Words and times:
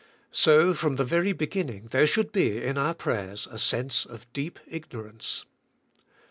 So, 0.31 0.73
from 0.73 0.95
the 0.95 1.03
very 1.05 1.31
beginning 1.31 1.89
there 1.91 2.07
should 2.07 2.31
be 2.31 2.59
in 2.63 2.75
our 2.75 2.95
prayers 2.95 3.47
a 3.51 3.59
sense 3.59 4.03
of 4.03 4.25
deep 4.33 4.57
ignorance. 4.65 5.45